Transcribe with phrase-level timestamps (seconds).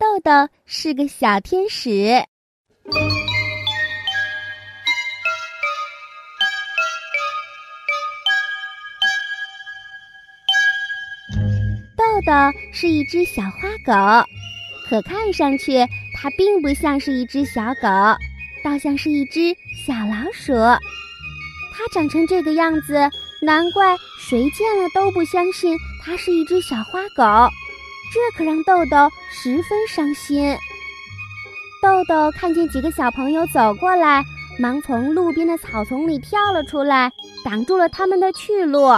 [0.00, 2.24] 豆豆是个小天使。
[11.98, 12.32] 豆豆
[12.72, 14.26] 是一只小花狗，
[14.88, 17.88] 可看上去它并不像是一只小狗，
[18.64, 19.54] 倒像是一只
[19.84, 20.54] 小老鼠。
[21.74, 23.10] 它长成这个样子，
[23.42, 27.52] 难怪谁见了都不相信它是一只小花狗。
[28.12, 30.56] 这可让豆豆十分伤心。
[31.82, 34.24] 豆豆看见几个小朋友走过来，
[34.58, 37.12] 忙从路边的草丛里跳了出来，
[37.44, 38.88] 挡住了他们的去路。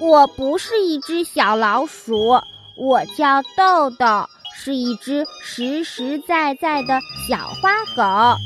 [0.00, 2.40] 我不是一只小老鼠，
[2.76, 8.38] 我叫豆豆，是一只实实在在的小花狗。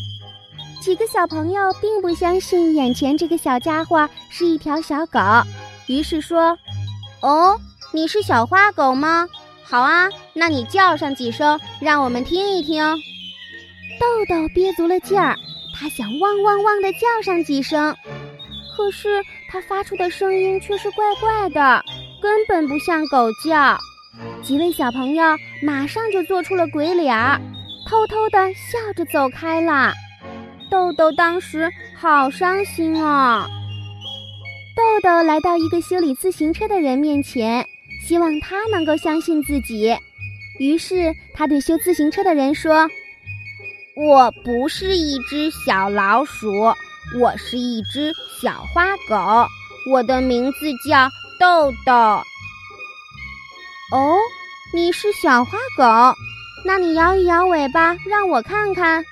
[0.80, 5.20] 几个小朋友并不相信眼前这个小家伙是一条小狗，
[5.87, 6.56] 于是说
[7.23, 7.56] ：“哦，
[7.98, 9.29] 你是小花狗吗？
[9.65, 12.80] 好啊，那你叫上几声，让我们听一听。”
[13.98, 15.35] 豆豆憋足了劲儿，
[15.74, 17.93] 他想汪汪汪的叫上几声，
[18.77, 19.21] 可是。
[19.51, 21.82] 它发出的声音却是怪怪的，
[22.21, 23.79] 根本不像狗叫。
[24.43, 25.24] 几位小朋友
[25.62, 27.40] 马上就做出了鬼脸儿，
[27.88, 29.95] 偷偷的笑着走开了。
[30.71, 33.49] 豆豆当时好伤心啊！
[34.77, 37.66] 豆豆来到一个修理自行车的人面前，
[38.01, 39.96] 希望他能够相信自己。
[40.59, 42.88] 于是他对修自行车的人说
[43.96, 46.73] ：“我不是一只小老鼠。”
[47.18, 49.49] 我是一只小花狗，
[49.90, 51.09] 我的名字叫
[51.40, 51.93] 豆豆。
[53.90, 54.15] 哦，
[54.74, 56.15] 你是小花狗，
[56.66, 59.02] 那你摇一摇尾巴，让我看看。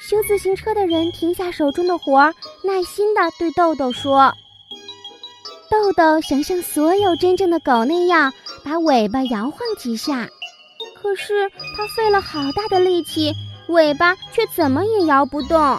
[0.00, 4.36] 修自行车的人停下手中的活儿，耐心地对豆豆说
[5.72, 8.30] ：“豆豆想像所有真正的狗那样，
[8.62, 10.28] 把尾巴摇晃几下，
[10.94, 13.32] 可是它费了好大的力气，
[13.68, 15.78] 尾巴却怎么也摇不动。”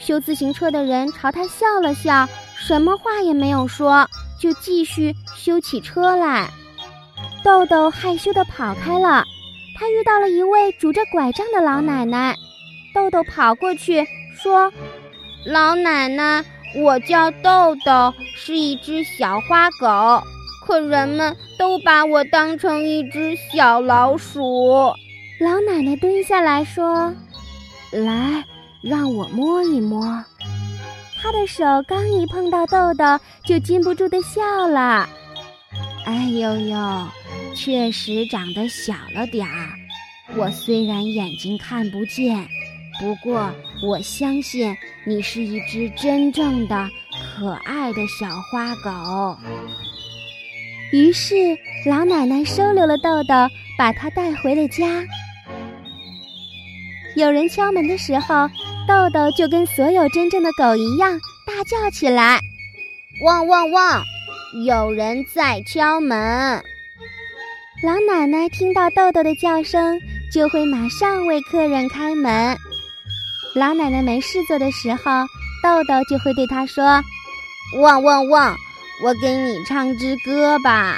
[0.00, 4.08] 修自行车的人朝他笑了笑，什么话也没有说，
[4.40, 6.50] 就继续修起车来。
[7.44, 9.26] 豆豆害羞地跑开了。
[9.78, 12.34] 他遇到了一位拄着拐杖的老奶奶。
[12.94, 14.72] 豆豆跑过去说
[15.44, 16.44] ：“老奶奶，
[16.74, 20.22] 我叫豆豆，是一只小花狗，
[20.66, 24.92] 可人们都把我当成一只小老鼠。”
[25.40, 27.12] 老奶奶蹲下来说
[27.92, 28.44] ：“来。”
[28.82, 30.02] 让我摸一摸，
[31.16, 33.04] 她的手刚一碰到豆豆，
[33.44, 35.08] 就禁不住的笑了。
[36.04, 37.08] 哎呦呦，
[37.54, 39.68] 确实长得小了点儿。
[40.36, 42.44] 我虽然眼睛看不见，
[42.98, 43.48] 不过
[43.82, 46.88] 我相信你是一只真正的
[47.36, 49.36] 可爱的小花狗。
[50.92, 51.34] 于是
[51.86, 53.34] 老奶奶收留了豆豆，
[53.76, 55.04] 把它带回了家。
[57.16, 58.48] 有人敲门的时候。
[58.84, 61.12] 豆豆就跟所有真正的狗一样
[61.46, 62.40] 大叫起来
[63.24, 64.02] ：“汪汪汪！
[64.66, 66.18] 有人在敲门。”
[67.84, 70.00] 老奶奶听到豆豆的叫声，
[70.32, 72.58] 就会马上为客人开门。
[73.54, 75.02] 老奶奶没事做的时候，
[75.62, 77.02] 豆豆就会对她说
[77.80, 78.56] ：“汪汪汪！
[79.04, 80.96] 我给你唱支歌吧。”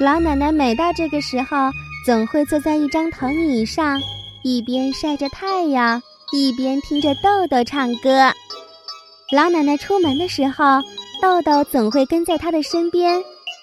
[0.00, 1.70] 老奶奶每到这个时候，
[2.04, 4.00] 总会坐在一张藤椅上，
[4.42, 6.02] 一边晒着太阳。
[6.32, 8.32] 一边听着豆豆唱歌，
[9.30, 10.82] 老奶奶出门的时候，
[11.22, 13.22] 豆豆总会跟在她的身边。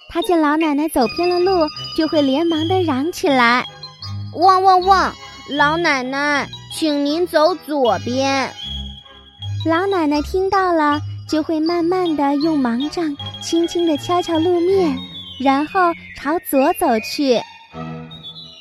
[0.09, 1.67] 他见老奶奶走偏了路，
[1.97, 3.65] 就会连忙的嚷起来
[4.39, 5.13] ：“汪汪汪！
[5.49, 8.51] 老奶奶，请您走左边。”
[9.65, 14.97] 老奶奶听到了，就会慢慢的用盲杖轻轻的敲敲路面，
[15.39, 15.79] 然后
[16.17, 17.39] 朝左走去。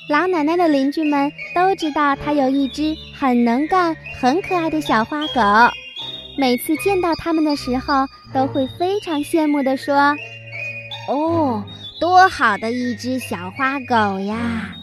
[0.08, 5.40] 老奶奶的邻居们都知道她有一只很能干、很可爱的小花狗，
[6.36, 10.14] 每次见到它们的时候，都会非常羡慕地说
[11.08, 11.64] ：“哦，
[11.98, 14.76] 多好的一只小花狗呀！”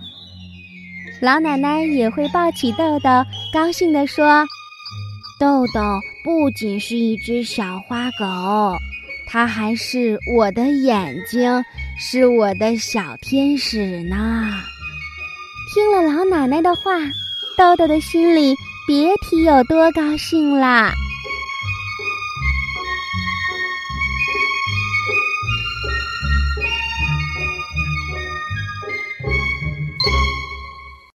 [1.21, 3.09] 老奶奶也会抱起豆豆，
[3.53, 4.47] 高兴地说
[5.37, 5.81] ：“豆豆
[6.23, 8.77] 不仅是一只小花狗，
[9.27, 11.61] 它还是我的眼睛，
[11.99, 14.61] 是我的小天使呢。”
[15.75, 16.93] 听了老奶奶的话，
[17.57, 18.55] 豆豆的心里
[18.87, 20.93] 别提有多高兴啦。